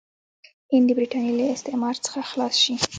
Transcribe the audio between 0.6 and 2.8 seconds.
هند د برټانیې له استعمار څخه خلاص شي.